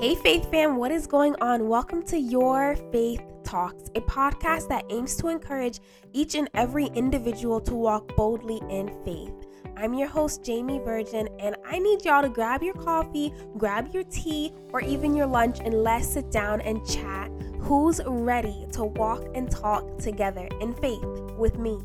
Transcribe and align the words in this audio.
Hey, 0.00 0.14
Faith 0.14 0.48
fam, 0.52 0.76
what 0.76 0.92
is 0.92 1.08
going 1.08 1.34
on? 1.40 1.66
Welcome 1.68 2.04
to 2.04 2.16
Your 2.16 2.76
Faith 2.92 3.20
Talks, 3.42 3.88
a 3.96 4.00
podcast 4.02 4.68
that 4.68 4.84
aims 4.90 5.16
to 5.16 5.26
encourage 5.26 5.80
each 6.12 6.36
and 6.36 6.48
every 6.54 6.86
individual 6.94 7.60
to 7.62 7.74
walk 7.74 8.14
boldly 8.14 8.60
in 8.70 8.94
faith. 9.04 9.34
I'm 9.76 9.94
your 9.94 10.06
host, 10.06 10.44
Jamie 10.44 10.78
Virgin, 10.78 11.28
and 11.40 11.56
I 11.66 11.80
need 11.80 12.04
y'all 12.04 12.22
to 12.22 12.28
grab 12.28 12.62
your 12.62 12.74
coffee, 12.74 13.32
grab 13.56 13.92
your 13.92 14.04
tea, 14.04 14.52
or 14.72 14.80
even 14.82 15.16
your 15.16 15.26
lunch, 15.26 15.58
and 15.58 15.74
let's 15.74 16.06
sit 16.06 16.30
down 16.30 16.60
and 16.60 16.86
chat. 16.86 17.28
Who's 17.58 18.00
ready 18.06 18.68
to 18.74 18.84
walk 18.84 19.24
and 19.34 19.50
talk 19.50 19.98
together 19.98 20.48
in 20.60 20.74
faith 20.74 21.02
with 21.36 21.58
me? 21.58 21.80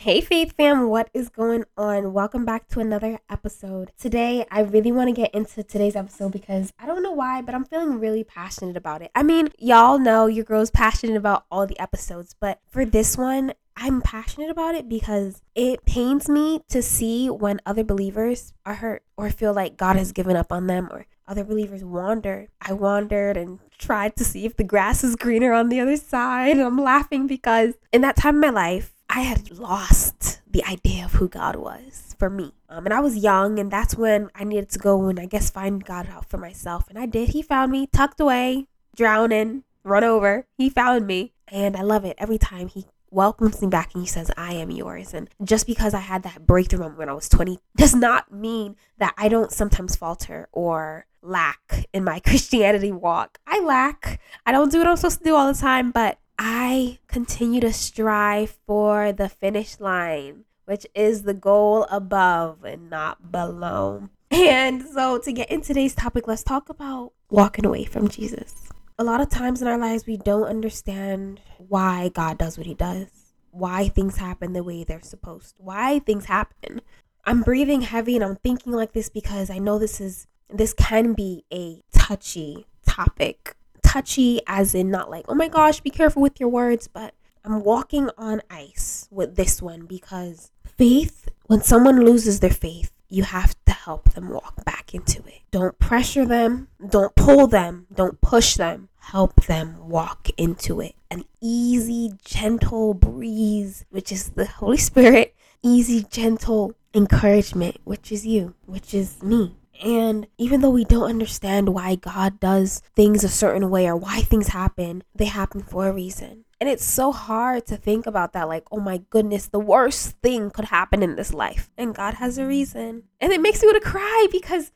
Hey, 0.00 0.22
Faith 0.22 0.54
fam, 0.56 0.88
what 0.88 1.10
is 1.12 1.28
going 1.28 1.64
on? 1.76 2.14
Welcome 2.14 2.46
back 2.46 2.66
to 2.68 2.80
another 2.80 3.18
episode. 3.28 3.92
Today, 3.98 4.46
I 4.50 4.62
really 4.62 4.90
want 4.90 5.08
to 5.08 5.12
get 5.12 5.34
into 5.34 5.62
today's 5.62 5.94
episode 5.94 6.32
because 6.32 6.72
I 6.78 6.86
don't 6.86 7.02
know 7.02 7.12
why, 7.12 7.42
but 7.42 7.54
I'm 7.54 7.66
feeling 7.66 8.00
really 8.00 8.24
passionate 8.24 8.78
about 8.78 9.02
it. 9.02 9.10
I 9.14 9.22
mean, 9.22 9.50
y'all 9.58 9.98
know 9.98 10.26
your 10.26 10.46
girl's 10.46 10.70
passionate 10.70 11.18
about 11.18 11.44
all 11.50 11.66
the 11.66 11.78
episodes, 11.78 12.34
but 12.40 12.60
for 12.66 12.86
this 12.86 13.18
one, 13.18 13.52
I'm 13.76 14.00
passionate 14.00 14.48
about 14.48 14.74
it 14.74 14.88
because 14.88 15.42
it 15.54 15.84
pains 15.84 16.30
me 16.30 16.62
to 16.70 16.80
see 16.80 17.28
when 17.28 17.60
other 17.66 17.84
believers 17.84 18.54
are 18.64 18.76
hurt 18.76 19.02
or 19.18 19.28
feel 19.28 19.52
like 19.52 19.76
God 19.76 19.96
has 19.96 20.12
given 20.12 20.34
up 20.34 20.50
on 20.50 20.66
them 20.66 20.88
or 20.90 21.04
other 21.28 21.44
believers 21.44 21.84
wander. 21.84 22.48
I 22.62 22.72
wandered 22.72 23.36
and 23.36 23.58
tried 23.76 24.16
to 24.16 24.24
see 24.24 24.46
if 24.46 24.56
the 24.56 24.64
grass 24.64 25.04
is 25.04 25.14
greener 25.14 25.52
on 25.52 25.68
the 25.68 25.80
other 25.80 25.98
side. 25.98 26.52
And 26.52 26.62
I'm 26.62 26.78
laughing 26.78 27.26
because 27.26 27.74
in 27.92 28.00
that 28.00 28.16
time 28.16 28.36
of 28.36 28.40
my 28.40 28.48
life, 28.50 28.94
I 29.12 29.22
had 29.22 29.50
lost 29.50 30.40
the 30.48 30.64
idea 30.64 31.04
of 31.04 31.14
who 31.14 31.28
God 31.28 31.56
was 31.56 32.14
for 32.16 32.30
me. 32.30 32.52
Um, 32.68 32.86
and 32.86 32.94
I 32.94 33.00
was 33.00 33.16
young, 33.16 33.58
and 33.58 33.68
that's 33.68 33.96
when 33.96 34.30
I 34.36 34.44
needed 34.44 34.70
to 34.70 34.78
go 34.78 35.08
and 35.08 35.18
I 35.18 35.26
guess 35.26 35.50
find 35.50 35.84
God 35.84 36.08
out 36.08 36.30
for 36.30 36.38
myself. 36.38 36.88
And 36.88 36.96
I 36.96 37.06
did. 37.06 37.30
He 37.30 37.42
found 37.42 37.72
me 37.72 37.88
tucked 37.88 38.20
away, 38.20 38.68
drowning, 38.94 39.64
run 39.82 40.04
over. 40.04 40.46
He 40.56 40.70
found 40.70 41.08
me. 41.08 41.32
And 41.48 41.76
I 41.76 41.82
love 41.82 42.04
it 42.04 42.14
every 42.18 42.38
time 42.38 42.68
he 42.68 42.86
welcomes 43.10 43.60
me 43.60 43.66
back 43.66 43.92
and 43.94 44.02
he 44.04 44.06
says, 44.06 44.30
I 44.36 44.54
am 44.54 44.70
yours. 44.70 45.12
And 45.12 45.28
just 45.42 45.66
because 45.66 45.92
I 45.92 45.98
had 45.98 46.22
that 46.22 46.46
breakthrough 46.46 46.78
moment 46.78 46.98
when 46.98 47.08
I 47.08 47.12
was 47.12 47.28
20 47.28 47.58
does 47.76 47.96
not 47.96 48.32
mean 48.32 48.76
that 48.98 49.14
I 49.18 49.28
don't 49.28 49.50
sometimes 49.50 49.96
falter 49.96 50.48
or 50.52 51.06
lack 51.20 51.86
in 51.92 52.04
my 52.04 52.20
Christianity 52.24 52.92
walk. 52.92 53.38
I 53.44 53.58
lack. 53.58 54.20
I 54.46 54.52
don't 54.52 54.70
do 54.70 54.78
what 54.78 54.86
I'm 54.86 54.96
supposed 54.96 55.18
to 55.18 55.24
do 55.24 55.34
all 55.34 55.52
the 55.52 55.58
time, 55.58 55.90
but 55.90 56.20
I 56.42 57.00
continue 57.06 57.60
to 57.60 57.70
strive 57.70 58.56
for 58.66 59.12
the 59.12 59.28
finish 59.28 59.78
line, 59.78 60.44
which 60.64 60.86
is 60.94 61.24
the 61.24 61.34
goal 61.34 61.86
above 61.90 62.64
and 62.64 62.88
not 62.88 63.30
below. 63.30 64.08
And 64.30 64.86
so, 64.86 65.18
to 65.18 65.32
get 65.32 65.50
into 65.50 65.66
today's 65.66 65.94
topic, 65.94 66.26
let's 66.26 66.42
talk 66.42 66.70
about 66.70 67.12
walking 67.28 67.66
away 67.66 67.84
from 67.84 68.08
Jesus. 68.08 68.70
A 68.98 69.04
lot 69.04 69.20
of 69.20 69.28
times 69.28 69.60
in 69.60 69.68
our 69.68 69.76
lives, 69.76 70.06
we 70.06 70.16
don't 70.16 70.44
understand 70.44 71.40
why 71.58 72.08
God 72.08 72.38
does 72.38 72.56
what 72.56 72.66
He 72.66 72.74
does, 72.74 73.08
why 73.50 73.88
things 73.88 74.16
happen 74.16 74.54
the 74.54 74.64
way 74.64 74.82
they're 74.82 75.02
supposed, 75.02 75.56
why 75.58 75.98
things 75.98 76.24
happen. 76.24 76.80
I'm 77.26 77.42
breathing 77.42 77.82
heavy 77.82 78.14
and 78.14 78.24
I'm 78.24 78.36
thinking 78.36 78.72
like 78.72 78.92
this 78.92 79.10
because 79.10 79.50
I 79.50 79.58
know 79.58 79.78
this 79.78 80.00
is 80.00 80.26
this 80.48 80.72
can 80.72 81.12
be 81.12 81.44
a 81.52 81.82
touchy 81.92 82.66
topic 82.86 83.56
touchy, 83.90 84.40
as 84.46 84.74
in 84.74 84.88
not 84.90 85.10
like, 85.10 85.24
oh 85.28 85.34
my 85.34 85.48
gosh, 85.48 85.80
be 85.80 85.90
careful 85.90 86.22
with 86.22 86.38
your 86.38 86.48
words, 86.48 86.86
but 86.86 87.14
I'm 87.44 87.64
walking 87.64 88.08
on 88.16 88.40
ice 88.48 89.08
with 89.10 89.34
this 89.34 89.60
one 89.60 89.86
because 89.86 90.52
faith, 90.64 91.28
when 91.46 91.62
someone 91.62 92.04
loses 92.04 92.38
their 92.38 92.50
faith, 92.50 92.92
you 93.08 93.24
have 93.24 93.56
to 93.66 93.72
help 93.72 94.12
them 94.12 94.28
walk 94.28 94.64
back 94.64 94.94
into 94.94 95.18
it. 95.26 95.40
Don't 95.50 95.76
pressure 95.80 96.24
them, 96.24 96.68
don't 96.88 97.14
pull 97.16 97.48
them, 97.48 97.86
don't 97.92 98.20
push 98.20 98.54
them. 98.54 98.88
Help 99.00 99.46
them 99.46 99.88
walk 99.88 100.28
into 100.36 100.80
it. 100.80 100.94
An 101.10 101.24
easy, 101.40 102.12
gentle 102.24 102.94
breeze, 102.94 103.84
which 103.90 104.12
is 104.12 104.30
the 104.30 104.44
Holy 104.46 104.76
Spirit, 104.76 105.34
easy, 105.64 106.06
gentle 106.08 106.74
encouragement, 106.94 107.78
which 107.82 108.12
is 108.12 108.24
you, 108.24 108.54
which 108.66 108.94
is 108.94 109.20
me. 109.20 109.56
And 109.82 110.26
even 110.38 110.60
though 110.60 110.70
we 110.70 110.84
don't 110.84 111.08
understand 111.08 111.70
why 111.70 111.94
God 111.94 112.38
does 112.40 112.82
things 112.94 113.24
a 113.24 113.28
certain 113.28 113.70
way 113.70 113.86
or 113.86 113.96
why 113.96 114.20
things 114.20 114.48
happen, 114.48 115.02
they 115.14 115.26
happen 115.26 115.62
for 115.62 115.88
a 115.88 115.92
reason. 115.92 116.44
And 116.60 116.68
it's 116.68 116.84
so 116.84 117.10
hard 117.12 117.66
to 117.66 117.76
think 117.76 118.06
about 118.06 118.34
that 118.34 118.48
like, 118.48 118.64
oh 118.70 118.80
my 118.80 119.00
goodness, 119.08 119.46
the 119.46 119.58
worst 119.58 120.16
thing 120.22 120.50
could 120.50 120.66
happen 120.66 121.02
in 121.02 121.16
this 121.16 121.32
life. 121.32 121.70
And 121.78 121.94
God 121.94 122.14
has 122.14 122.36
a 122.36 122.46
reason. 122.46 123.04
And 123.18 123.32
it 123.32 123.40
makes 123.40 123.62
me 123.62 123.68
want 123.68 123.82
to 123.82 123.88
cry 123.88 124.26
because 124.30 124.70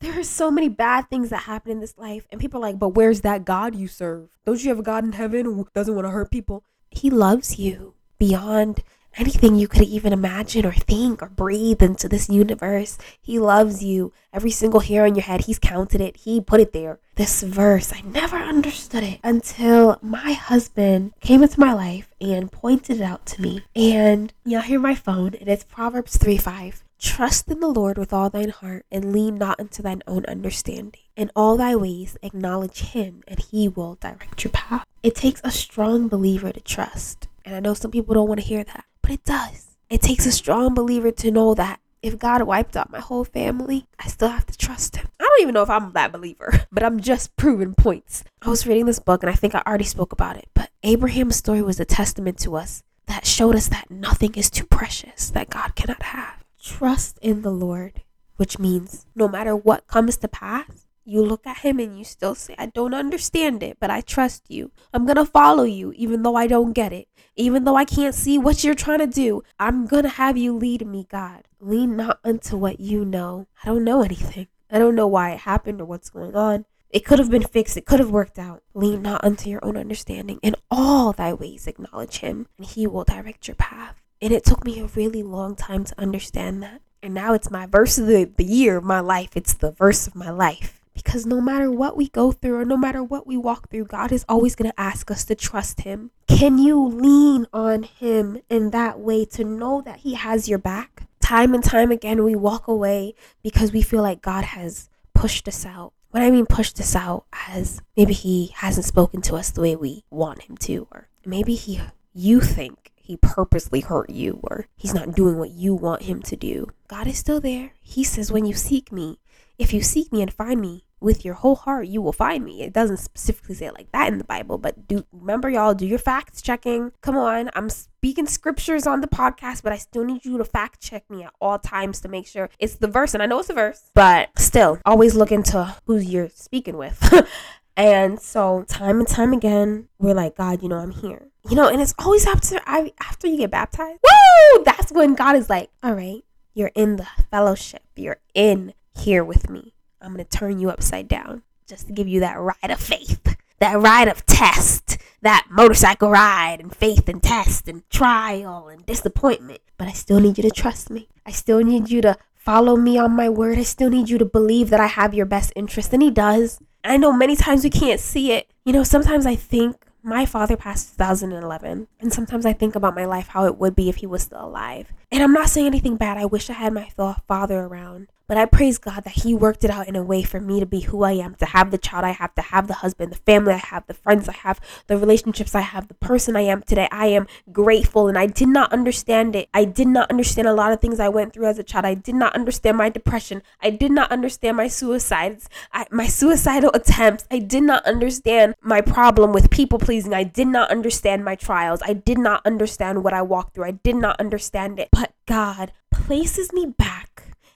there 0.00 0.18
are 0.18 0.24
so 0.24 0.50
many 0.50 0.68
bad 0.68 1.08
things 1.08 1.30
that 1.30 1.44
happen 1.44 1.72
in 1.72 1.80
this 1.80 1.96
life. 1.96 2.26
And 2.30 2.40
people 2.40 2.58
are 2.60 2.68
like, 2.68 2.78
but 2.78 2.90
where's 2.90 3.22
that 3.22 3.46
God 3.46 3.74
you 3.74 3.88
serve? 3.88 4.28
Don't 4.44 4.62
you 4.62 4.68
have 4.68 4.78
a 4.78 4.82
God 4.82 5.04
in 5.04 5.12
heaven 5.12 5.46
who 5.46 5.66
doesn't 5.74 5.94
want 5.94 6.06
to 6.06 6.10
hurt 6.10 6.30
people? 6.30 6.62
He 6.90 7.08
loves 7.08 7.58
you 7.58 7.94
beyond 8.18 8.82
anything 9.16 9.54
you 9.54 9.68
could 9.68 9.82
even 9.82 10.12
imagine 10.12 10.66
or 10.66 10.72
think 10.72 11.22
or 11.22 11.28
breathe 11.28 11.82
into 11.82 12.08
this 12.08 12.28
universe. 12.28 12.98
He 13.20 13.38
loves 13.38 13.82
you. 13.82 14.12
Every 14.32 14.50
single 14.50 14.80
hair 14.80 15.04
on 15.04 15.14
your 15.14 15.24
head, 15.24 15.42
He's 15.42 15.58
counted 15.58 16.00
it. 16.00 16.18
He 16.18 16.40
put 16.40 16.60
it 16.60 16.72
there. 16.72 17.00
This 17.16 17.42
verse, 17.42 17.92
I 17.92 18.00
never 18.02 18.36
understood 18.36 19.02
it 19.02 19.20
until 19.22 19.98
my 20.00 20.32
husband 20.32 21.12
came 21.20 21.42
into 21.42 21.60
my 21.60 21.72
life 21.72 22.10
and 22.20 22.50
pointed 22.50 23.00
it 23.00 23.02
out 23.02 23.26
to 23.26 23.42
me. 23.42 23.64
And 23.74 24.32
y'all 24.44 24.62
hear 24.62 24.80
my 24.80 24.94
phone, 24.94 25.34
and 25.34 25.48
it's 25.48 25.64
Proverbs 25.64 26.16
3 26.16 26.38
5. 26.38 26.84
Trust 26.98 27.50
in 27.50 27.60
the 27.60 27.68
Lord 27.68 27.96
with 27.96 28.12
all 28.12 28.28
thine 28.28 28.50
heart, 28.50 28.84
and 28.90 29.12
lean 29.12 29.36
not 29.36 29.58
unto 29.58 29.82
thine 29.82 30.02
own 30.06 30.26
understanding. 30.26 31.00
In 31.16 31.30
all 31.34 31.56
thy 31.56 31.74
ways 31.74 32.16
acknowledge 32.22 32.80
him, 32.80 33.22
and 33.26 33.40
he 33.40 33.68
will 33.68 33.96
direct 33.96 34.44
your 34.44 34.52
path. 34.52 34.84
It 35.02 35.14
takes 35.14 35.40
a 35.42 35.50
strong 35.50 36.08
believer 36.08 36.52
to 36.52 36.60
trust. 36.60 37.26
And 37.44 37.56
I 37.56 37.60
know 37.60 37.74
some 37.74 37.90
people 37.90 38.14
don't 38.14 38.28
want 38.28 38.40
to 38.40 38.46
hear 38.46 38.64
that. 38.64 38.84
But 39.02 39.12
it 39.12 39.24
does. 39.24 39.76
It 39.88 40.02
takes 40.02 40.26
a 40.26 40.32
strong 40.32 40.74
believer 40.74 41.10
to 41.10 41.30
know 41.30 41.54
that 41.54 41.80
if 42.02 42.18
God 42.18 42.42
wiped 42.42 42.76
out 42.76 42.90
my 42.90 43.00
whole 43.00 43.24
family, 43.24 43.86
I 43.98 44.08
still 44.08 44.28
have 44.28 44.46
to 44.46 44.56
trust 44.56 44.96
Him. 44.96 45.08
I 45.18 45.24
don't 45.24 45.42
even 45.42 45.54
know 45.54 45.62
if 45.62 45.70
I'm 45.70 45.92
that 45.92 46.12
believer, 46.12 46.66
but 46.72 46.82
I'm 46.82 47.00
just 47.00 47.36
proving 47.36 47.74
points. 47.74 48.24
I 48.42 48.48
was 48.48 48.66
reading 48.66 48.86
this 48.86 48.98
book 48.98 49.22
and 49.22 49.30
I 49.30 49.34
think 49.34 49.54
I 49.54 49.62
already 49.66 49.84
spoke 49.84 50.12
about 50.12 50.36
it, 50.36 50.48
but 50.54 50.70
Abraham's 50.82 51.36
story 51.36 51.62
was 51.62 51.78
a 51.80 51.84
testament 51.84 52.38
to 52.40 52.56
us 52.56 52.82
that 53.06 53.26
showed 53.26 53.56
us 53.56 53.68
that 53.68 53.90
nothing 53.90 54.34
is 54.34 54.50
too 54.50 54.64
precious 54.64 55.30
that 55.30 55.50
God 55.50 55.74
cannot 55.74 56.02
have. 56.04 56.44
Trust 56.62 57.18
in 57.20 57.42
the 57.42 57.50
Lord, 57.50 58.02
which 58.36 58.58
means 58.58 59.06
no 59.14 59.28
matter 59.28 59.56
what 59.56 59.86
comes 59.86 60.16
to 60.18 60.28
pass, 60.28 60.86
you 61.04 61.22
look 61.22 61.46
at 61.46 61.58
him 61.58 61.78
and 61.78 61.98
you 61.98 62.04
still 62.04 62.34
say, 62.34 62.54
I 62.58 62.66
don't 62.66 62.94
understand 62.94 63.62
it, 63.62 63.78
but 63.80 63.90
I 63.90 64.00
trust 64.00 64.50
you. 64.50 64.70
I'm 64.92 65.06
going 65.06 65.16
to 65.16 65.24
follow 65.24 65.64
you, 65.64 65.92
even 65.96 66.22
though 66.22 66.36
I 66.36 66.46
don't 66.46 66.72
get 66.72 66.92
it. 66.92 67.08
Even 67.36 67.64
though 67.64 67.76
I 67.76 67.84
can't 67.84 68.14
see 68.14 68.38
what 68.38 68.62
you're 68.62 68.74
trying 68.74 68.98
to 68.98 69.06
do, 69.06 69.42
I'm 69.58 69.86
going 69.86 70.02
to 70.02 70.10
have 70.10 70.36
you 70.36 70.52
lead 70.52 70.86
me, 70.86 71.06
God. 71.10 71.48
Lean 71.60 71.96
not 71.96 72.20
unto 72.24 72.56
what 72.56 72.80
you 72.80 73.04
know. 73.04 73.46
I 73.62 73.68
don't 73.68 73.84
know 73.84 74.02
anything. 74.02 74.48
I 74.70 74.78
don't 74.78 74.94
know 74.94 75.06
why 75.06 75.32
it 75.32 75.40
happened 75.40 75.80
or 75.80 75.84
what's 75.84 76.10
going 76.10 76.36
on. 76.36 76.66
It 76.90 77.04
could 77.04 77.18
have 77.18 77.30
been 77.30 77.44
fixed. 77.44 77.76
It 77.76 77.86
could 77.86 78.00
have 78.00 78.10
worked 78.10 78.38
out. 78.38 78.62
Lean 78.74 79.02
not 79.02 79.24
unto 79.24 79.48
your 79.48 79.64
own 79.64 79.76
understanding. 79.76 80.38
In 80.42 80.56
all 80.70 81.12
thy 81.12 81.32
ways 81.32 81.66
acknowledge 81.66 82.18
him, 82.18 82.48
and 82.58 82.66
he 82.66 82.86
will 82.86 83.04
direct 83.04 83.46
your 83.46 83.54
path. 83.54 84.02
And 84.20 84.32
it 84.32 84.44
took 84.44 84.64
me 84.64 84.80
a 84.80 84.86
really 84.86 85.22
long 85.22 85.54
time 85.54 85.84
to 85.84 85.98
understand 86.00 86.62
that. 86.62 86.82
And 87.02 87.14
now 87.14 87.32
it's 87.32 87.50
my 87.50 87.66
verse 87.66 87.96
of 87.96 88.06
the, 88.06 88.24
the 88.24 88.44
year 88.44 88.76
of 88.76 88.84
my 88.84 89.00
life. 89.00 89.30
It's 89.34 89.54
the 89.54 89.70
verse 89.70 90.06
of 90.06 90.14
my 90.14 90.30
life. 90.30 90.79
Because 91.02 91.26
no 91.26 91.40
matter 91.40 91.70
what 91.70 91.96
we 91.96 92.08
go 92.08 92.32
through 92.32 92.56
or 92.56 92.64
no 92.64 92.76
matter 92.76 93.02
what 93.02 93.26
we 93.26 93.36
walk 93.36 93.70
through, 93.70 93.86
God 93.86 94.12
is 94.12 94.24
always 94.28 94.54
going 94.54 94.70
to 94.70 94.80
ask 94.80 95.10
us 95.10 95.24
to 95.26 95.34
trust 95.34 95.82
Him. 95.82 96.10
Can 96.28 96.58
you 96.58 96.82
lean 96.86 97.46
on 97.52 97.84
Him 97.84 98.42
in 98.48 98.70
that 98.70 99.00
way 99.00 99.24
to 99.26 99.44
know 99.44 99.80
that 99.82 100.00
He 100.00 100.14
has 100.14 100.48
your 100.48 100.58
back? 100.58 101.04
Time 101.20 101.54
and 101.54 101.62
time 101.62 101.90
again, 101.90 102.24
we 102.24 102.34
walk 102.34 102.66
away 102.66 103.14
because 103.42 103.72
we 103.72 103.82
feel 103.82 104.02
like 104.02 104.22
God 104.22 104.44
has 104.44 104.88
pushed 105.14 105.48
us 105.48 105.64
out. 105.64 105.92
What 106.10 106.22
I 106.22 106.30
mean, 106.30 106.46
pushed 106.46 106.80
us 106.80 106.96
out 106.96 107.24
as 107.48 107.80
maybe 107.96 108.12
He 108.12 108.52
hasn't 108.56 108.86
spoken 108.86 109.22
to 109.22 109.36
us 109.36 109.50
the 109.50 109.60
way 109.60 109.76
we 109.76 110.04
want 110.10 110.42
Him 110.42 110.56
to, 110.58 110.88
or 110.90 111.08
maybe 111.24 111.54
He, 111.54 111.80
you 112.12 112.40
think 112.40 112.90
he 113.10 113.16
purposely 113.16 113.80
hurt 113.80 114.08
you 114.08 114.38
or 114.44 114.68
he's 114.76 114.94
not 114.94 115.16
doing 115.16 115.36
what 115.36 115.50
you 115.50 115.74
want 115.74 116.02
him 116.02 116.22
to 116.22 116.36
do. 116.36 116.70
God 116.86 117.08
is 117.08 117.18
still 117.18 117.40
there. 117.40 117.72
He 117.80 118.04
says, 118.04 118.30
When 118.30 118.44
you 118.44 118.54
seek 118.54 118.92
me, 118.92 119.18
if 119.58 119.74
you 119.74 119.82
seek 119.82 120.12
me 120.12 120.22
and 120.22 120.32
find 120.32 120.60
me 120.60 120.84
with 121.00 121.24
your 121.24 121.34
whole 121.34 121.56
heart, 121.56 121.86
you 121.86 122.02
will 122.02 122.12
find 122.12 122.44
me. 122.44 122.62
It 122.62 122.72
doesn't 122.72 122.98
specifically 122.98 123.54
say 123.54 123.66
it 123.66 123.74
like 123.74 123.90
that 123.92 124.12
in 124.12 124.18
the 124.18 124.24
Bible, 124.24 124.58
but 124.58 124.86
do 124.86 125.04
remember 125.12 125.48
y'all 125.48 125.74
do 125.74 125.86
your 125.86 125.98
fact 125.98 126.42
checking. 126.42 126.92
Come 127.00 127.16
on, 127.16 127.50
I'm 127.54 127.70
speaking 127.70 128.26
scriptures 128.26 128.86
on 128.86 129.00
the 129.00 129.08
podcast, 129.08 129.62
but 129.62 129.72
I 129.72 129.76
still 129.76 130.04
need 130.04 130.24
you 130.24 130.38
to 130.38 130.44
fact 130.44 130.80
check 130.80 131.08
me 131.10 131.24
at 131.24 131.32
all 131.40 131.58
times 131.58 132.00
to 132.02 132.08
make 132.08 132.26
sure 132.26 132.50
it's 132.58 132.76
the 132.76 132.88
verse. 132.88 133.14
And 133.14 133.22
I 133.22 133.26
know 133.26 133.38
it's 133.38 133.50
a 133.50 133.54
verse, 133.54 133.90
but 133.94 134.30
still, 134.38 134.78
always 134.84 135.14
look 135.14 135.32
into 135.32 135.76
who 135.86 135.96
you're 135.98 136.28
speaking 136.28 136.76
with. 136.76 137.28
and 137.76 138.20
so, 138.20 138.64
time 138.68 138.98
and 138.98 139.08
time 139.08 139.32
again, 139.32 139.88
we're 139.98 140.14
like, 140.14 140.36
God, 140.36 140.62
you 140.62 140.68
know, 140.68 140.78
I'm 140.78 140.92
here. 140.92 141.28
You 141.48 141.56
know, 141.56 141.68
and 141.68 141.80
it's 141.80 141.94
always 141.98 142.26
after 142.26 142.60
I 142.66 142.92
after 143.00 143.26
you 143.26 143.38
get 143.38 143.50
baptized. 143.50 144.00
Woo! 144.02 144.64
That's 144.64 144.92
when 144.92 145.14
God 145.14 145.36
is 145.36 145.48
like, 145.48 145.70
all 145.82 145.94
right, 145.94 146.22
you're 146.52 146.72
in 146.74 146.96
the 146.96 147.06
fellowship. 147.30 147.82
You're 147.96 148.20
in 148.34 148.74
here 148.94 149.24
with 149.24 149.48
me. 149.48 149.74
I'm 150.00 150.14
going 150.14 150.24
to 150.24 150.38
turn 150.38 150.58
you 150.58 150.70
upside 150.70 151.08
down 151.08 151.42
just 151.66 151.86
to 151.86 151.92
give 151.92 152.08
you 152.08 152.20
that 152.20 152.38
ride 152.38 152.70
of 152.70 152.80
faith, 152.80 153.36
that 153.58 153.80
ride 153.80 154.08
of 154.08 154.24
test, 154.26 154.98
that 155.22 155.46
motorcycle 155.50 156.10
ride 156.10 156.58
and 156.60 156.74
faith 156.74 157.08
and 157.08 157.22
test 157.22 157.68
and 157.68 157.88
trial 157.90 158.68
and 158.68 158.84
disappointment. 158.86 159.60
But 159.76 159.88
I 159.88 159.92
still 159.92 160.20
need 160.20 160.38
you 160.38 160.42
to 160.42 160.50
trust 160.50 160.90
me. 160.90 161.08
I 161.26 161.30
still 161.30 161.60
need 161.60 161.90
you 161.90 162.00
to 162.02 162.16
follow 162.34 162.76
me 162.76 162.98
on 162.98 163.12
my 163.12 163.28
word. 163.28 163.58
I 163.58 163.62
still 163.62 163.90
need 163.90 164.08
you 164.08 164.18
to 164.18 164.24
believe 164.24 164.70
that 164.70 164.80
I 164.80 164.86
have 164.86 165.14
your 165.14 165.26
best 165.26 165.52
interest. 165.54 165.92
And 165.92 166.02
He 166.02 166.10
does. 166.10 166.60
I 166.82 166.96
know 166.96 167.12
many 167.12 167.36
times 167.36 167.62
we 167.62 167.70
can't 167.70 168.00
see 168.00 168.32
it. 168.32 168.50
You 168.64 168.72
know, 168.72 168.82
sometimes 168.82 169.26
I 169.26 169.36
think 169.36 169.76
my 170.02 170.24
father 170.24 170.56
passed 170.56 170.96
2011, 170.96 171.88
and 172.00 172.12
sometimes 172.12 172.46
I 172.46 172.52
think 172.52 172.74
about 172.74 172.94
my 172.94 173.04
life, 173.04 173.28
how 173.28 173.44
it 173.44 173.58
would 173.58 173.76
be 173.76 173.88
if 173.88 173.96
he 173.96 174.06
was 174.06 174.22
still 174.22 174.44
alive. 174.44 174.92
And 175.12 175.22
I'm 175.22 175.32
not 175.32 175.50
saying 175.50 175.66
anything 175.66 175.96
bad. 175.96 176.16
I 176.16 176.24
wish 176.24 176.48
I 176.48 176.54
had 176.54 176.72
my 176.72 176.88
father 177.26 177.60
around. 177.60 178.08
But 178.30 178.38
I 178.38 178.46
praise 178.46 178.78
God 178.78 179.02
that 179.02 179.24
He 179.24 179.34
worked 179.34 179.64
it 179.64 179.70
out 179.70 179.88
in 179.88 179.96
a 179.96 180.04
way 180.04 180.22
for 180.22 180.38
me 180.38 180.60
to 180.60 180.64
be 180.66 180.82
who 180.82 181.02
I 181.02 181.14
am, 181.14 181.34
to 181.34 181.46
have 181.46 181.72
the 181.72 181.78
child 181.78 182.04
I 182.04 182.12
have, 182.12 182.32
to 182.36 182.42
have 182.42 182.68
the 182.68 182.74
husband, 182.74 183.10
the 183.10 183.16
family 183.16 183.54
I 183.54 183.56
have, 183.56 183.84
the 183.88 183.92
friends 183.92 184.28
I 184.28 184.34
have, 184.34 184.60
the 184.86 184.96
relationships 184.96 185.52
I 185.52 185.62
have, 185.62 185.88
the 185.88 185.94
person 185.94 186.36
I 186.36 186.42
am 186.42 186.62
today. 186.62 186.86
I 186.92 187.06
am 187.06 187.26
grateful 187.50 188.06
and 188.06 188.16
I 188.16 188.26
did 188.26 188.46
not 188.46 188.72
understand 188.72 189.34
it. 189.34 189.48
I 189.52 189.64
did 189.64 189.88
not 189.88 190.08
understand 190.10 190.46
a 190.46 190.52
lot 190.52 190.70
of 190.70 190.80
things 190.80 191.00
I 191.00 191.08
went 191.08 191.32
through 191.32 191.46
as 191.46 191.58
a 191.58 191.64
child. 191.64 191.84
I 191.84 191.94
did 191.94 192.14
not 192.14 192.36
understand 192.36 192.78
my 192.78 192.88
depression. 192.88 193.42
I 193.60 193.70
did 193.70 193.90
not 193.90 194.12
understand 194.12 194.56
my 194.56 194.68
suicides, 194.68 195.48
I, 195.72 195.86
my 195.90 196.06
suicidal 196.06 196.70
attempts. 196.74 197.26
I 197.32 197.40
did 197.40 197.64
not 197.64 197.84
understand 197.84 198.54
my 198.62 198.80
problem 198.80 199.32
with 199.32 199.50
people 199.50 199.80
pleasing. 199.80 200.14
I 200.14 200.22
did 200.22 200.46
not 200.46 200.70
understand 200.70 201.24
my 201.24 201.34
trials. 201.34 201.82
I 201.84 201.94
did 201.94 202.18
not 202.18 202.46
understand 202.46 203.02
what 203.02 203.12
I 203.12 203.22
walked 203.22 203.56
through. 203.56 203.64
I 203.64 203.72
did 203.72 203.96
not 203.96 204.20
understand 204.20 204.78
it. 204.78 204.90
But 204.92 205.14
God 205.26 205.72
places 205.90 206.52
me 206.52 206.66
back 206.66 206.99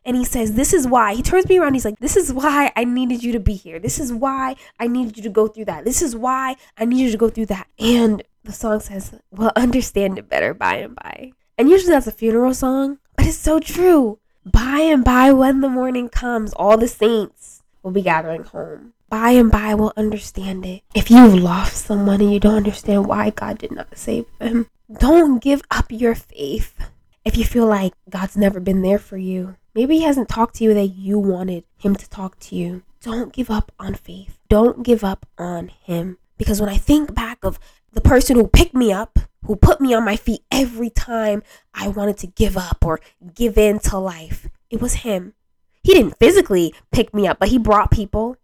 and 0.05 0.17
he 0.17 0.25
says, 0.25 0.53
This 0.53 0.73
is 0.73 0.87
why. 0.87 1.15
He 1.15 1.23
turns 1.23 1.49
me 1.49 1.59
around. 1.59 1.75
He's 1.75 1.85
like, 1.85 1.99
This 1.99 2.17
is 2.17 2.33
why 2.33 2.73
I 2.77 2.85
needed 2.85 3.23
you 3.23 3.33
to 3.33 3.41
be 3.41 3.55
here. 3.55 3.79
This 3.79 3.99
is 3.99 4.13
why 4.13 4.57
I 4.79 4.87
needed 4.87 5.17
you 5.17 5.23
to 5.23 5.31
go 5.31 5.49
through 5.49 5.67
that. 5.67 5.85
This 5.85 6.03
is 6.03 6.15
why 6.15 6.57
I 6.77 6.85
needed 6.85 7.07
you 7.07 7.13
to 7.13 7.19
go 7.19 7.31
through 7.31 7.47
that. 7.47 7.69
And 7.79 8.23
the 8.45 8.53
song 8.53 8.81
says, 8.81 9.15
We'll 9.31 9.53
understand 9.57 10.19
it 10.19 10.29
better 10.29 10.55
by 10.55 10.77
and 10.77 10.95
by. 10.95 11.33
And 11.57 11.71
usually 11.71 11.93
that's 11.93 12.07
a 12.07 12.13
funeral 12.13 12.55
song, 12.55 12.99
but 13.17 13.27
it's 13.27 13.37
so 13.37 13.61
true. 13.61 14.19
By 14.45 14.81
and 14.81 15.05
by, 15.05 15.33
when 15.33 15.61
the 15.61 15.69
morning 15.69 16.09
comes, 16.09 16.53
all 16.53 16.77
the 16.77 16.89
saints 16.89 17.63
will 17.83 17.93
be 17.93 18.03
gathering 18.03 18.45
home. 18.45 18.93
By 19.09 19.31
and 19.31 19.51
by, 19.51 19.75
we'll 19.75 19.93
understand 19.97 20.67
it. 20.67 20.83
If 20.95 21.11
you've 21.11 21.35
lost 21.35 21.87
someone 21.87 22.21
and 22.21 22.33
you 22.33 22.41
don't 22.41 22.57
understand 22.57 23.07
why 23.07 23.31
God 23.31 23.59
did 23.59 23.71
not 23.71 23.97
save 23.97 24.27
them, 24.39 24.69
don't 24.93 25.43
give 25.43 25.63
up 25.71 25.87
your 25.91 26.15
faith. 26.15 26.75
If 27.25 27.39
you 27.39 27.45
feel 27.45 27.67
like 27.67 27.95
God's 28.11 28.37
never 28.37 28.61
been 28.61 28.83
there 28.83 28.99
for 28.99 29.17
you, 29.17 29.57
Maybe 29.75 29.97
he 29.99 30.05
hasn't 30.05 30.29
talked 30.29 30.55
to 30.57 30.65
you 30.65 30.73
that 30.75 30.87
you 30.87 31.19
wanted 31.19 31.65
him 31.77 31.97
to 31.97 32.09
talk 32.09 32.39
to 32.41 32.55
you. 32.55 32.83
Don't 33.03 33.33
give 33.33 33.51
up 33.51 33.73
on 33.79 33.95
faith. 33.95 34.39
Don't 34.49 34.85
give 34.85 35.03
up 35.03 35.27
on 35.37 35.69
him. 35.69 36.19
Because 36.39 36.61
when 36.61 36.71
I 36.71 36.77
think 36.77 37.15
back 37.15 37.45
of 37.45 37.59
the 37.93 38.01
person 38.01 38.37
who 38.37 38.47
picked 38.47 38.75
me 38.75 38.93
up, 38.93 39.19
who 39.47 39.57
put 39.57 39.81
me 39.81 39.93
on 39.93 40.05
my 40.05 40.17
feet 40.17 40.43
every 40.51 40.91
time 40.91 41.43
I 41.75 41.89
wanted 41.89 42.17
to 42.19 42.27
give 42.27 42.57
up 42.57 42.85
or 42.85 43.01
give 43.35 43.59
in 43.59 43.79
to 43.81 43.99
life, 43.99 44.49
it 44.71 44.81
was 44.81 44.95
him. 44.95 45.35
He 45.83 45.93
didn't 45.93 46.19
physically 46.19 46.73
pick 46.93 47.13
me 47.13 47.27
up, 47.27 47.39
but 47.39 47.49
he 47.49 47.59
brought 47.59 47.91
people. 47.91 48.37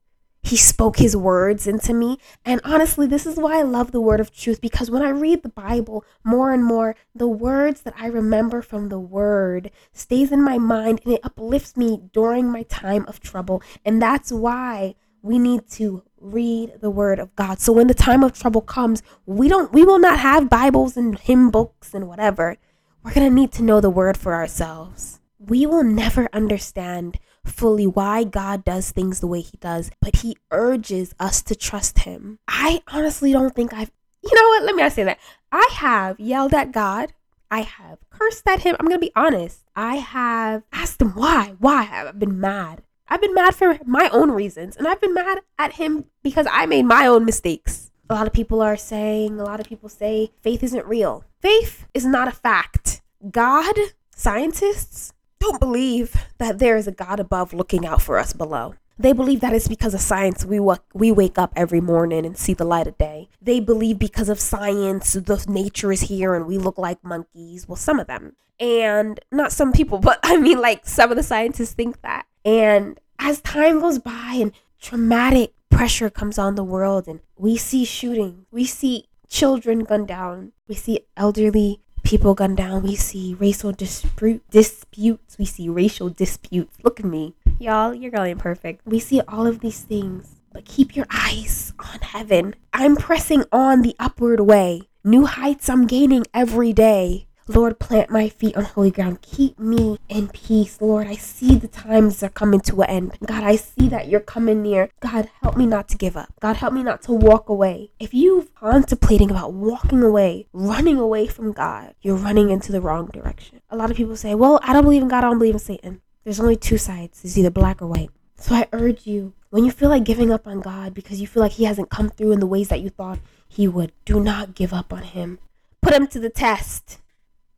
He 0.43 0.57
spoke 0.57 0.97
his 0.97 1.17
words 1.17 1.67
into 1.67 1.93
me. 1.93 2.19
And 2.45 2.61
honestly, 2.65 3.07
this 3.07 3.27
is 3.27 3.37
why 3.37 3.59
I 3.59 3.63
love 3.63 3.93
the 3.93 4.01
word 4.01 4.21
of 4.21 4.35
truth 4.35 4.61
because 4.61 4.91
when 4.91 5.03
I 5.03 5.11
read 5.11 5.43
the 5.43 5.51
Bible 5.51 6.05
more 6.25 6.53
and 6.53 6.65
more, 6.65 6.97
the 7.15 7.29
words 7.29 7.83
that 7.83 7.95
I 7.99 8.07
remember 8.07 8.63
from 8.63 8.89
the 8.89 8.99
word 8.99 9.71
stays 9.93 10.33
in 10.33 10.43
my 10.43 10.59
mind 10.59 11.01
and 11.05 11.15
it 11.15 11.21
uplifts 11.23 11.77
me 11.77 12.01
during 12.13 12.51
my 12.51 12.63
time 12.65 13.05
of 13.07 13.21
trouble. 13.21 13.63
And 13.85 14.01
that's 14.01 14.33
why 14.33 14.95
we 15.23 15.39
need 15.39 15.69
to 15.73 16.03
read 16.19 16.81
the 16.81 16.91
word 16.91 17.19
of 17.19 17.35
God. 17.37 17.61
So 17.61 17.73
when 17.73 17.87
the 17.87 17.95
time 17.95 18.25
of 18.25 18.33
trouble 18.33 18.63
comes, 18.63 19.03
we 19.27 19.49
don't 19.49 19.73
we 19.73 19.85
will 19.85 19.99
not 19.99 20.21
have 20.21 20.51
Bibles 20.51 20.97
and 20.97 21.19
hymn 21.19 21.51
books 21.51 21.95
and 21.95 22.09
whatever. 22.09 22.57
We're 23.03 23.15
going 23.15 23.29
to 23.29 23.35
need 23.35 23.53
to 23.53 23.63
know 23.63 23.81
the 23.81 23.91
word 23.91 24.17
for 24.17 24.35
ourselves. 24.35 25.21
We 25.39 25.67
will 25.67 25.85
never 25.85 26.29
understand 26.33 27.19
fully 27.45 27.87
why 27.87 28.25
God 28.25 28.65
does 28.65 28.91
things 28.91 29.21
the 29.21 29.27
way 29.27 29.41
He 29.41 29.57
does, 29.59 29.91
but 30.01 30.17
He 30.17 30.37
urges 30.51 31.15
us 31.19 31.43
to 31.43 31.55
trust 31.55 32.01
Him. 32.01 32.39
I 32.49 32.83
honestly 32.89 33.33
don't 33.33 33.55
think 33.55 33.73
I've, 33.73 33.91
you 34.23 34.35
know 34.35 34.49
what? 34.49 34.65
Let 34.65 34.75
me 34.75 34.83
not 34.83 34.93
say 34.93 35.05
that. 35.05 35.19
I 35.53 35.69
have 35.75 36.19
yelled 36.21 36.55
at 36.55 36.73
God. 36.73 37.13
I 37.51 37.63
have 37.63 37.99
cursed 38.11 38.47
at 38.47 38.61
Him. 38.61 38.77
I'm 38.79 38.87
going 38.87 39.01
to 39.01 39.07
be 39.07 39.13
honest. 39.17 39.65
I 39.75 39.97
have 39.97 40.63
asked 40.73 41.03
Him 41.03 41.11
why. 41.11 41.55
Why? 41.59 41.83
Have 41.83 42.07
I've 42.09 42.19
been 42.19 42.41
mad. 42.41 42.83
I've 43.09 43.21
been 43.21 43.35
mad 43.35 43.57
for 43.57 43.77
my 43.85 44.09
own 44.13 44.31
reasons, 44.31 44.77
and 44.77 44.87
I've 44.87 45.01
been 45.01 45.15
mad 45.15 45.41
at 45.59 45.73
Him 45.73 46.05
because 46.23 46.47
I 46.49 46.67
made 46.67 46.85
my 46.85 47.07
own 47.09 47.25
mistakes. 47.25 47.91
A 48.09 48.15
lot 48.15 48.29
of 48.29 48.33
people 48.33 48.63
are 48.63 48.77
saying, 48.77 49.41
a 49.41 49.45
lot 49.45 49.59
of 49.59 49.67
people 49.67 49.89
say 49.89 50.31
faith 50.41 50.63
isn't 50.63 50.87
real. 50.87 51.25
Faith 51.41 51.87
is 51.93 52.05
not 52.05 52.29
a 52.29 52.33
fact. 52.33 53.03
God, 53.31 53.75
scientists, 54.15 55.13
don't 55.41 55.59
believe 55.59 56.15
that 56.39 56.59
there 56.59 56.77
is 56.77 56.87
a 56.87 56.93
God 56.93 57.19
above 57.19 57.53
looking 57.53 57.85
out 57.87 58.03
for 58.03 58.19
us 58.19 58.33
below. 58.33 58.75
They 58.99 59.15
believe 59.15 59.41
that 59.41 59.55
it's 59.55 59.67
because 59.67 59.95
of 59.95 60.01
science 60.03 60.45
we 60.45 60.61
we 60.93 61.11
wake 61.11 61.39
up 61.39 61.53
every 61.57 61.81
morning 61.81 62.27
and 62.27 62.37
see 62.37 62.53
the 62.53 62.67
light 62.67 62.87
of 62.87 62.99
day. 62.99 63.31
They 63.41 63.59
believe 63.59 63.99
because 63.99 64.29
of 64.29 64.39
science 64.39 65.15
the 65.15 65.45
nature 65.49 65.91
is 65.91 66.03
here 66.03 66.35
and 66.35 66.47
we 66.47 66.59
look 66.59 66.77
like 66.77 67.03
monkeys. 67.03 67.67
Well, 67.67 67.77
some 67.77 67.99
of 67.99 68.07
them. 68.07 68.37
And 68.61 69.19
not 69.33 69.53
some 69.53 69.73
people, 69.73 69.99
but 69.99 70.21
I 70.23 70.37
mean 70.37 70.61
like 70.61 70.87
some 70.87 71.11
of 71.11 71.17
the 71.17 71.23
scientists 71.23 71.73
think 71.73 72.03
that. 72.03 72.27
And 72.45 73.01
as 73.19 73.41
time 73.41 73.81
goes 73.81 73.99
by 73.99 74.37
and 74.39 74.53
traumatic 74.79 75.55
pressure 75.71 76.11
comes 76.11 76.39
on 76.39 76.57
the 76.57 76.65
world 76.65 77.09
and 77.09 77.21
we 77.39 77.57
see 77.57 77.87
shooting, 77.87 78.45
we 78.51 78.67
see 78.67 79.07
children 79.29 79.85
gunned 79.85 80.09
down, 80.09 80.53
we 80.69 80.75
see 80.75 81.01
elderly 81.17 81.81
people 82.03 82.35
gunned 82.35 82.57
down. 82.57 82.83
We 82.83 82.97
see 82.97 83.35
racial 83.35 83.73
dispute 83.73 84.43
disputes. 84.51 85.39
We 85.39 85.45
see 85.45 85.69
racial 85.69 86.09
disputes. 86.09 86.77
Look 86.83 87.01
at 87.01 87.07
me. 87.07 87.35
Y'all, 87.59 87.95
you're 87.95 88.11
going 88.11 88.39
perfect. 88.39 88.87
We 88.87 88.99
see 88.99 89.21
all 89.29 89.47
of 89.47 89.61
these 89.61 89.81
things, 89.81 90.37
but 90.53 90.65
keep 90.65 90.97
your 90.97 91.07
eyes 91.11 91.73
on 91.79 92.01
heaven. 92.01 92.55
I'm 92.73 92.97
pressing 92.97 93.45
on 93.53 93.83
the 93.83 93.97
upward 93.99 94.41
way. 94.41 94.83
New 95.05 95.27
heights 95.27 95.69
I'm 95.69 95.87
gaining 95.87 96.25
every 96.35 96.73
day. 96.73 97.27
Lord, 97.51 97.81
plant 97.81 98.11
my 98.11 98.29
feet 98.29 98.57
on 98.57 98.63
holy 98.63 98.93
ground. 98.93 99.23
Keep 99.23 99.59
me 99.59 99.99
in 100.09 100.29
peace. 100.29 100.81
Lord, 100.81 101.09
I 101.09 101.17
see 101.17 101.57
the 101.57 101.67
times 101.67 102.23
are 102.23 102.29
coming 102.29 102.61
to 102.61 102.83
an 102.83 102.89
end. 102.89 103.19
God, 103.27 103.43
I 103.43 103.57
see 103.57 103.89
that 103.89 104.07
you're 104.07 104.21
coming 104.21 104.63
near. 104.63 104.89
God, 105.01 105.29
help 105.43 105.57
me 105.57 105.67
not 105.67 105.89
to 105.89 105.99
give 105.99 106.17
up. 106.17 106.33
God, 106.39 106.59
help 106.59 106.73
me 106.73 106.85
not 106.85 107.03
to 107.03 107.13
walk 107.13 107.49
away. 107.49 107.91
If 107.99 108.15
you're 108.15 108.45
contemplating 108.55 109.33
about 109.33 109.53
walking 109.53 110.01
away, 110.01 110.47
running 110.53 110.97
away 110.97 111.27
from 111.27 111.51
God, 111.51 111.97
you're 112.03 112.15
running 112.15 112.51
into 112.51 112.71
the 112.71 112.81
wrong 112.81 113.07
direction. 113.07 113.61
A 113.69 113.77
lot 113.77 113.91
of 113.91 113.97
people 113.97 114.15
say, 114.15 114.37
well, 114.37 114.61
I 114.63 114.73
don't 114.73 114.85
believe 114.85 115.03
in 115.03 115.09
God, 115.09 115.25
I 115.25 115.29
don't 115.29 115.39
believe 115.39 115.55
in 115.55 115.59
Satan. 115.59 116.03
There's 116.23 116.39
only 116.39 116.55
two 116.55 116.79
sides. 116.79 117.25
It's 117.25 117.37
either 117.37 117.51
black 117.51 117.83
or 117.83 117.89
white. 117.89 118.11
So 118.37 118.55
I 118.55 118.69
urge 118.73 119.09
you, 119.09 119.33
when 119.51 119.65
you 119.65 119.73
feel 119.73 119.89
like 119.89 120.05
giving 120.05 120.31
up 120.31 120.47
on 120.47 120.61
God 120.61 120.95
because 120.95 121.21
you 121.21 121.27
feel 121.27 121.43
like 121.43 121.53
He 121.53 121.65
hasn't 121.65 121.91
come 121.91 122.11
through 122.11 122.31
in 122.31 122.39
the 122.39 122.47
ways 122.47 122.69
that 122.69 122.81
you 122.81 122.91
thought 122.91 123.19
He 123.49 123.67
would, 123.67 123.91
do 124.05 124.21
not 124.21 124.55
give 124.55 124.73
up 124.73 124.93
on 124.93 125.03
Him. 125.03 125.41
Put 125.83 125.95
Him 125.95 126.07
to 126.07 126.21
the 126.21 126.31
test. 126.31 126.99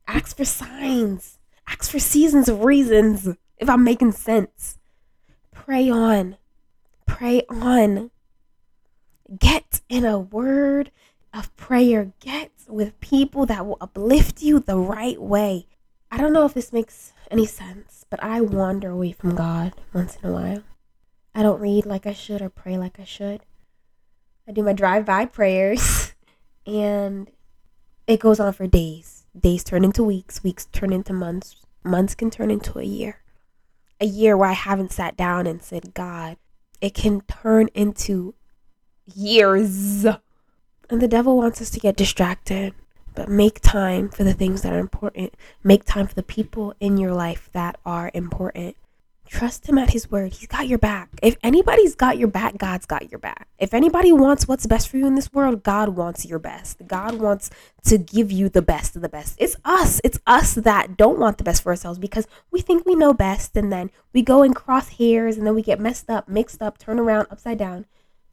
Ask 0.06 0.36
for 0.36 0.44
signs. 0.44 1.38
Ask 1.66 1.90
for 1.90 1.98
seasons 1.98 2.48
of 2.48 2.64
reasons, 2.64 3.28
if 3.58 3.68
I'm 3.68 3.84
making 3.84 4.12
sense. 4.12 4.78
Pray 5.52 5.88
on. 5.88 6.36
Pray 7.06 7.42
on. 7.48 8.10
Get 9.38 9.80
in 9.88 10.04
a 10.04 10.18
word 10.18 10.90
of 11.32 11.54
prayer. 11.56 12.12
Get 12.20 12.50
with 12.68 12.98
people 13.00 13.46
that 13.46 13.64
will 13.64 13.78
uplift 13.80 14.42
you 14.42 14.60
the 14.60 14.76
right 14.76 15.20
way. 15.20 15.66
I 16.10 16.18
don't 16.18 16.32
know 16.32 16.44
if 16.44 16.54
this 16.54 16.72
makes 16.72 17.12
any 17.30 17.46
sense, 17.46 18.04
but 18.10 18.22
I 18.22 18.40
wander 18.40 18.90
away 18.90 19.12
from 19.12 19.34
God 19.34 19.72
once 19.94 20.18
in 20.22 20.28
a 20.28 20.32
while. 20.32 20.62
I 21.34 21.42
don't 21.42 21.60
read 21.60 21.86
like 21.86 22.06
I 22.06 22.12
should 22.12 22.42
or 22.42 22.50
pray 22.50 22.76
like 22.76 23.00
I 23.00 23.04
should. 23.04 23.42
I 24.46 24.52
do 24.52 24.62
my 24.62 24.74
drive 24.74 25.06
by 25.06 25.24
prayers, 25.24 26.12
and 26.66 27.30
it 28.06 28.20
goes 28.20 28.40
on 28.40 28.52
for 28.52 28.66
days 28.66 29.11
days 29.38 29.64
turn 29.64 29.84
into 29.84 30.04
weeks, 30.04 30.42
weeks 30.42 30.66
turn 30.66 30.92
into 30.92 31.12
months, 31.12 31.56
months 31.84 32.14
can 32.14 32.30
turn 32.30 32.50
into 32.50 32.78
a 32.78 32.84
year. 32.84 33.22
A 34.00 34.06
year 34.06 34.36
where 34.36 34.48
I 34.48 34.54
haven't 34.54 34.92
sat 34.92 35.16
down 35.16 35.46
and 35.46 35.62
said, 35.62 35.94
God, 35.94 36.36
it 36.80 36.94
can 36.94 37.20
turn 37.22 37.68
into 37.74 38.34
years. 39.14 40.04
And 40.04 41.00
the 41.00 41.08
devil 41.08 41.36
wants 41.36 41.60
us 41.62 41.70
to 41.70 41.80
get 41.80 41.96
distracted, 41.96 42.74
but 43.14 43.28
make 43.28 43.60
time 43.60 44.08
for 44.08 44.24
the 44.24 44.34
things 44.34 44.62
that 44.62 44.72
are 44.72 44.78
important. 44.78 45.34
Make 45.62 45.84
time 45.84 46.06
for 46.06 46.14
the 46.14 46.22
people 46.22 46.74
in 46.80 46.96
your 46.96 47.12
life 47.12 47.48
that 47.52 47.78
are 47.86 48.10
important. 48.12 48.76
Trust 49.32 49.66
him 49.66 49.78
at 49.78 49.90
his 49.90 50.10
word. 50.10 50.34
He's 50.34 50.46
got 50.46 50.68
your 50.68 50.76
back. 50.76 51.08
If 51.22 51.38
anybody's 51.42 51.94
got 51.94 52.18
your 52.18 52.28
back, 52.28 52.58
God's 52.58 52.84
got 52.84 53.10
your 53.10 53.18
back. 53.18 53.48
If 53.58 53.72
anybody 53.72 54.12
wants 54.12 54.46
what's 54.46 54.66
best 54.66 54.90
for 54.90 54.98
you 54.98 55.06
in 55.06 55.14
this 55.14 55.32
world, 55.32 55.62
God 55.62 55.88
wants 55.96 56.26
your 56.26 56.38
best. 56.38 56.86
God 56.86 57.14
wants 57.14 57.48
to 57.84 57.96
give 57.96 58.30
you 58.30 58.50
the 58.50 58.60
best 58.60 58.94
of 58.94 59.00
the 59.00 59.08
best. 59.08 59.34
It's 59.38 59.56
us. 59.64 60.02
It's 60.04 60.20
us 60.26 60.52
that 60.56 60.98
don't 60.98 61.18
want 61.18 61.38
the 61.38 61.44
best 61.44 61.62
for 61.62 61.70
ourselves 61.70 61.98
because 61.98 62.26
we 62.50 62.60
think 62.60 62.84
we 62.84 62.94
know 62.94 63.14
best 63.14 63.56
and 63.56 63.72
then 63.72 63.90
we 64.12 64.20
go 64.20 64.42
and 64.42 64.54
cross 64.54 64.90
hairs 64.90 65.38
and 65.38 65.46
then 65.46 65.54
we 65.54 65.62
get 65.62 65.80
messed 65.80 66.10
up, 66.10 66.28
mixed 66.28 66.60
up, 66.60 66.76
turn 66.76 66.98
around, 66.98 67.26
upside 67.30 67.56
down. 67.56 67.86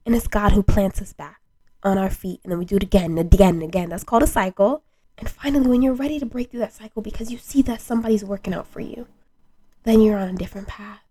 And 0.05 0.13
it's 0.13 0.27
God 0.27 0.51
who 0.51 0.61
plants 0.61 1.01
us 1.01 1.13
back 1.13 1.39
on 1.81 1.97
our 1.97 2.09
feet 2.09 2.41
and 2.43 2.51
then 2.51 2.59
we 2.59 2.65
do 2.65 2.75
it 2.75 2.83
again 2.83 3.17
and 3.17 3.33
again 3.33 3.53
and 3.55 3.63
again. 3.63 3.87
That's 3.87 4.03
called 4.03 4.23
a 4.23 4.27
cycle. 4.27 4.83
And 5.17 5.29
finally, 5.29 5.69
when 5.69 5.81
you're 5.81 5.93
ready 5.93 6.19
to 6.19 6.25
break 6.25 6.51
through 6.51 6.59
that 6.59 6.73
cycle 6.73 7.01
because 7.01 7.31
you 7.31 7.37
see 7.37 7.61
that 7.61 7.79
somebody's 7.79 8.25
working 8.25 8.53
out 8.53 8.67
for 8.67 8.81
you, 8.81 9.07
then 9.83 10.01
you're 10.01 10.17
on 10.17 10.29
a 10.29 10.37
different 10.37 10.67
path. 10.67 11.01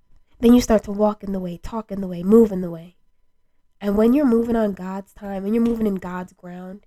Then 0.40 0.54
you 0.54 0.60
start 0.60 0.84
to 0.84 0.92
walk 0.92 1.24
in 1.24 1.32
the 1.32 1.40
way, 1.40 1.58
talk 1.58 1.90
in 1.90 2.00
the 2.00 2.08
way, 2.08 2.22
move 2.22 2.52
in 2.52 2.60
the 2.60 2.70
way. 2.70 2.96
And 3.80 3.96
when 3.96 4.12
you're 4.12 4.26
moving 4.26 4.56
on 4.56 4.72
God's 4.72 5.12
time, 5.12 5.42
when 5.42 5.54
you're 5.54 5.62
moving 5.62 5.86
in 5.86 5.96
God's 5.96 6.32
ground, 6.32 6.86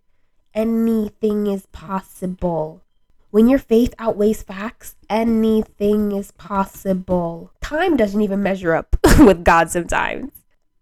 anything 0.53 1.47
is 1.47 1.65
possible. 1.67 2.81
When 3.29 3.47
your 3.47 3.59
faith 3.59 3.93
outweighs 3.97 4.43
facts, 4.43 4.95
anything 5.09 6.11
is 6.11 6.31
possible. 6.31 7.51
Time 7.61 7.95
doesn't 7.95 8.21
even 8.21 8.43
measure 8.43 8.73
up 8.73 8.97
with 9.19 9.45
God 9.45 9.69
sometimes. 9.69 10.31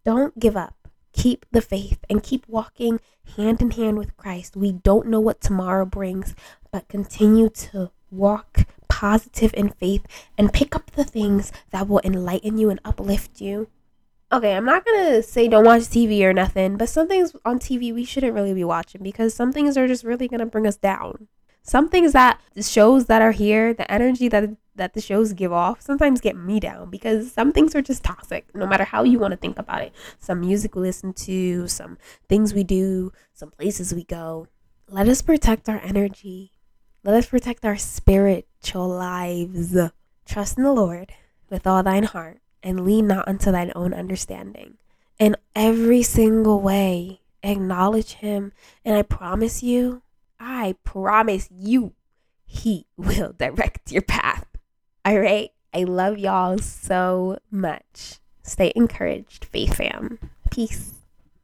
Don't 0.04 0.40
give 0.40 0.58
up. 0.58 0.76
Keep 1.14 1.46
the 1.52 1.62
faith 1.62 2.00
and 2.10 2.24
keep 2.24 2.48
walking 2.48 3.00
hand 3.36 3.62
in 3.62 3.72
hand 3.72 3.98
with 3.98 4.18
Christ. 4.18 4.56
We 4.56 4.72
don't 4.72 5.08
know 5.08 5.20
what 5.20 5.42
tomorrow 5.42 5.86
brings, 5.86 6.36
but 6.72 6.88
continue 6.88 7.50
to 7.50 7.92
walk 8.10 8.66
positive 9.00 9.54
in 9.54 9.70
faith 9.70 10.06
and 10.38 10.52
pick 10.52 10.76
up 10.76 10.92
the 10.92 11.06
things 11.06 11.54
that 11.70 11.88
will 11.88 12.02
enlighten 12.04 12.58
you 12.58 12.70
and 12.70 12.82
uplift 12.84 13.40
you. 13.40 13.70
Okay, 14.30 14.54
I'm 14.54 14.66
not 14.66 14.86
gonna 14.86 15.24
say 15.24 15.48
don't 15.48 15.64
watch 15.64 15.84
TV 15.84 16.22
or 16.24 16.34
nothing, 16.34 16.76
but 16.76 16.90
some 16.90 17.08
things 17.08 17.34
on 17.46 17.60
TV 17.60 17.94
we 17.94 18.04
shouldn't 18.04 18.34
really 18.34 18.54
be 18.54 18.66
watching 18.66 19.02
because 19.02 19.34
some 19.34 19.54
things 19.54 19.78
are 19.78 19.88
just 19.88 20.04
really 20.04 20.28
gonna 20.28 20.46
bring 20.46 20.68
us 20.68 20.76
down. 20.76 21.30
Some 21.64 21.88
things 21.88 22.12
that 22.12 22.42
the 22.56 22.62
shows 22.62 23.06
that 23.06 23.22
are 23.22 23.32
here, 23.32 23.74
the 23.74 23.90
energy 23.90 24.28
that 24.28 24.50
that 24.76 24.96
the 24.96 25.02
shows 25.02 25.32
give 25.32 25.54
off, 25.54 25.80
sometimes 25.80 26.20
get 26.20 26.36
me 26.36 26.60
down 26.60 26.90
because 26.90 27.32
some 27.32 27.54
things 27.54 27.76
are 27.76 27.82
just 27.82 28.04
toxic, 28.04 28.54
no 28.54 28.68
matter 28.68 28.84
how 28.84 29.04
you 29.04 29.18
want 29.18 29.32
to 29.32 29.38
think 29.38 29.58
about 29.58 29.82
it. 29.82 29.94
Some 30.20 30.42
music 30.42 30.76
we 30.76 30.82
listen 30.82 31.14
to, 31.14 31.70
some 31.70 31.98
things 32.28 32.54
we 32.54 32.66
do, 32.66 33.14
some 33.34 33.52
places 33.52 33.94
we 33.94 34.04
go. 34.04 34.48
Let 34.90 35.08
us 35.08 35.22
protect 35.22 35.70
our 35.70 35.80
energy 35.80 36.52
let 37.04 37.16
us 37.16 37.28
protect 37.28 37.66
our 37.66 37.78
spiritual 37.78 38.88
lives. 38.88 39.76
Trust 40.26 40.58
in 40.58 40.64
the 40.64 40.74
Lord 40.74 41.14
with 41.50 41.66
all 41.66 41.84
thine 41.84 42.04
heart 42.04 42.40
and 42.62 42.86
lean 42.86 43.08
not 43.08 43.28
unto 43.28 43.52
thine 43.52 43.72
own 43.76 43.94
understanding. 43.94 44.78
In 45.18 45.36
every 45.56 46.04
single 46.04 46.62
way, 46.62 47.22
acknowledge 47.44 48.14
him. 48.16 48.52
And 48.84 48.96
I 48.96 49.02
promise 49.02 49.64
you, 49.64 50.02
I 50.40 50.76
promise 50.84 51.50
you, 51.52 51.94
he 52.46 52.86
will 52.98 53.34
direct 53.38 53.92
your 53.92 54.02
path. 54.02 54.46
All 55.06 55.20
right. 55.20 55.52
I 55.74 55.84
love 55.84 56.18
y'all 56.18 56.58
so 56.58 57.38
much. 57.52 58.20
Stay 58.42 58.74
encouraged, 58.76 59.46
Faith 59.46 59.76
Fam. 59.76 60.18
Peace. 60.50 60.99